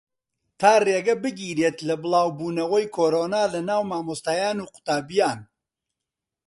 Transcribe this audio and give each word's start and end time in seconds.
تا 0.59 0.71
ڕێگە 0.85 1.15
بگیرێت 1.23 1.77
لە 1.87 1.95
بڵاوبوونەوەی 2.01 2.91
کۆرۆنا 2.95 3.43
لەناو 3.53 3.81
مامۆستایان 3.91 4.57
و 4.59 4.69
قوتابییان 4.73 5.39